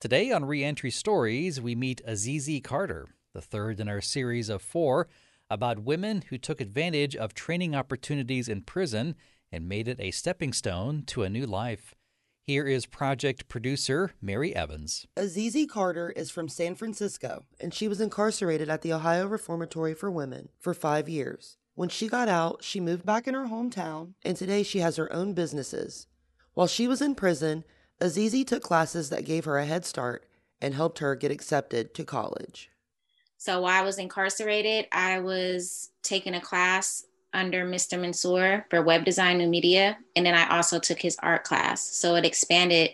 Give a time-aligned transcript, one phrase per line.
[0.00, 5.08] Today on Reentry Stories, we meet Azizi Carter, the third in our series of four
[5.50, 9.14] about women who took advantage of training opportunities in prison
[9.52, 11.94] and made it a stepping stone to a new life.
[12.46, 15.06] Here is project producer Mary Evans.
[15.18, 20.10] Azizi Carter is from San Francisco, and she was incarcerated at the Ohio Reformatory for
[20.10, 21.58] Women for five years.
[21.74, 25.12] When she got out, she moved back in her hometown, and today she has her
[25.12, 26.06] own businesses.
[26.54, 27.64] While she was in prison,
[28.00, 30.26] Azizi took classes that gave her a head start
[30.60, 32.70] and helped her get accepted to college.
[33.38, 37.98] So while I was incarcerated, I was taking a class under Mr.
[37.98, 39.96] Mansour for web design new media.
[40.16, 41.82] And then I also took his art class.
[41.82, 42.90] So it expanded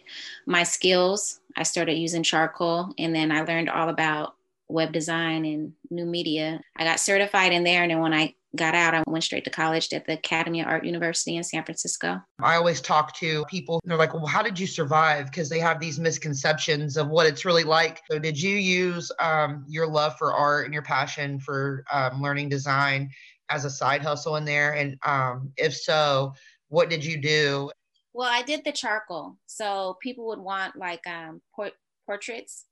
[0.47, 1.41] my skills.
[1.57, 4.35] I started using charcoal and then I learned all about
[4.69, 6.61] web design and new media.
[6.77, 7.83] I got certified in there.
[7.83, 10.67] And then when I got out, I went straight to college at the Academy of
[10.67, 12.21] Art University in San Francisco.
[12.41, 15.27] I always talk to people, they're like, well, how did you survive?
[15.27, 18.01] Because they have these misconceptions of what it's really like.
[18.11, 22.49] So, did you use um, your love for art and your passion for um, learning
[22.49, 23.11] design
[23.49, 24.73] as a side hustle in there?
[24.73, 26.35] And um, if so,
[26.69, 27.71] what did you do?
[28.13, 29.37] Well, I did the charcoal.
[29.47, 31.73] So, people would want like um, por-
[32.07, 32.65] portraits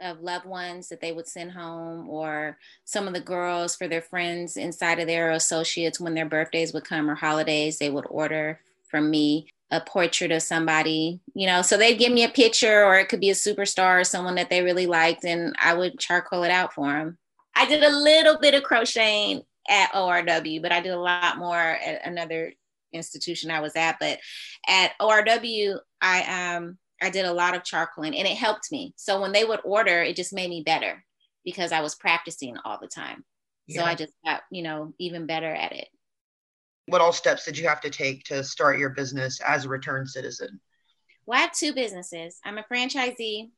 [0.00, 4.02] of loved ones that they would send home or some of the girls for their
[4.02, 8.60] friends inside of their associates when their birthdays would come or holidays they would order
[8.88, 12.96] from me a portrait of somebody you know so they'd give me a picture or
[12.96, 16.42] it could be a superstar or someone that they really liked and i would charcoal
[16.42, 17.16] it out for them
[17.54, 21.56] i did a little bit of crocheting at orw but i did a lot more
[21.56, 22.52] at another
[22.92, 24.18] institution i was at but
[24.66, 28.92] at orw i um I did a lot of charcoaling and it helped me.
[28.96, 31.04] So when they would order, it just made me better
[31.44, 33.24] because I was practicing all the time.
[33.66, 33.80] Yeah.
[33.80, 35.88] So I just got, you know, even better at it.
[36.86, 40.06] What all steps did you have to take to start your business as a return
[40.06, 40.60] citizen?
[41.24, 42.38] Well, I have two businesses.
[42.44, 43.50] I'm a franchisee.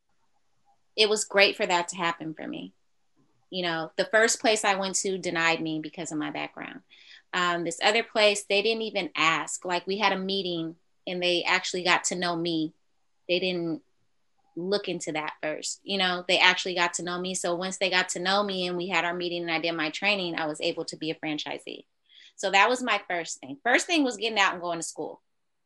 [0.96, 2.74] It was great for that to happen for me.
[3.50, 6.80] You know, the first place I went to denied me because of my background.
[7.32, 9.64] Um, this other place, they didn't even ask.
[9.64, 10.76] Like we had a meeting
[11.06, 12.74] and they actually got to know me
[13.28, 13.82] they didn't
[14.56, 15.80] look into that first.
[15.82, 17.34] You know, they actually got to know me.
[17.34, 19.72] So once they got to know me and we had our meeting and I did
[19.72, 21.86] my training, I was able to be a franchisee.
[22.36, 23.58] So that was my first thing.
[23.62, 25.22] First thing was getting out and going to school.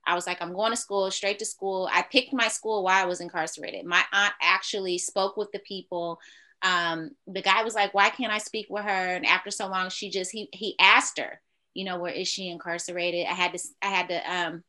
[0.06, 1.88] I was like, I'm going to school, straight to school.
[1.92, 3.84] I picked my school while I was incarcerated.
[3.84, 6.20] My aunt actually spoke with the people.
[6.62, 8.88] Um, the guy was like, Why can't I speak with her?
[8.88, 11.40] And after so long, she just he he asked her,
[11.76, 13.26] you know, where is she incarcerated?
[13.26, 14.64] I had to I had to um,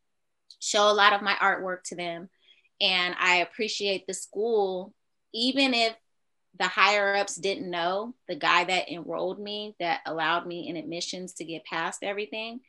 [0.59, 2.30] show a lot of my artwork to them
[2.79, 4.93] and I appreciate the school,
[5.33, 5.95] even if
[6.57, 11.33] the higher ups didn't know the guy that enrolled me, that allowed me in admissions
[11.33, 12.61] to get past everything.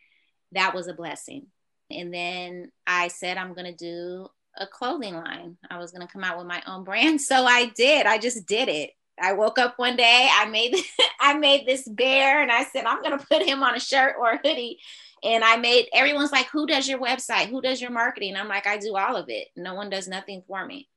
[0.53, 1.47] That was a blessing.
[1.91, 5.57] And then I said, I'm going to do a clothing line.
[5.71, 7.21] I was going to come out with my own brand.
[7.29, 8.07] So I did.
[8.07, 8.91] I just did it.
[9.21, 10.77] I woke up one day, I made
[11.21, 14.15] I made this bear and I said I'm going to put him on a shirt
[14.19, 14.79] or a hoodie
[15.23, 17.49] and I made everyone's like, who does your website?
[17.49, 18.37] Who does your marketing?
[18.37, 19.49] I'm like, I do all of it.
[19.57, 20.89] No one does nothing for me.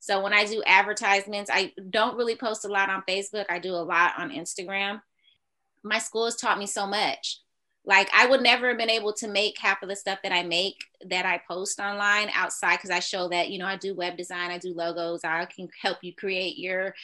[0.00, 3.46] So when I do advertisements, I don't really post a lot on Facebook.
[3.50, 5.00] I do a lot on Instagram.
[5.82, 7.40] My school has taught me so much.
[7.84, 10.42] Like I would never have been able to make half of the stuff that I
[10.42, 10.76] make
[11.08, 14.50] that I post online outside because I show that, you know, I do web design,
[14.50, 16.94] I do logos, I can help you create your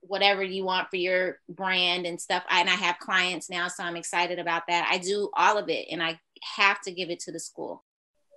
[0.00, 2.44] whatever you want for your brand and stuff.
[2.48, 4.88] And I have clients now, so I'm excited about that.
[4.90, 6.20] I do all of it and I
[6.56, 7.84] have to give it to the school.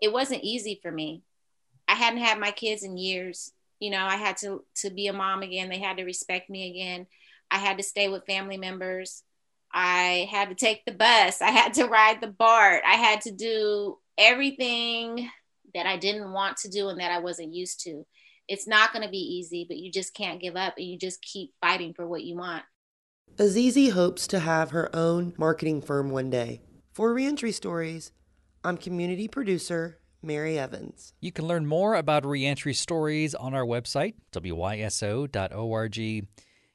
[0.02, 1.24] It wasn't easy for me.
[1.88, 3.52] I hadn't had my kids in years.
[3.80, 5.70] You know, I had to to be a mom again.
[5.70, 7.08] They had to respect me again.
[7.50, 9.24] I had to stay with family members.
[9.74, 11.42] I had to take the bus.
[11.42, 12.84] I had to ride the BART.
[12.88, 15.30] I had to do everything
[15.74, 18.06] that I didn't want to do and that I wasn't used to.
[18.52, 21.22] It's not going to be easy, but you just can't give up and you just
[21.22, 22.64] keep fighting for what you want.
[23.38, 26.60] Azizi hopes to have her own marketing firm one day.
[26.92, 28.12] For Reentry Stories,
[28.62, 31.14] I'm community producer Mary Evans.
[31.22, 35.98] You can learn more about Reentry Stories on our website, wyso.org.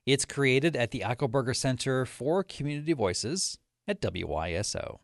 [0.07, 5.01] It's created at the Eichelberger Center for Community Voices at WYSO.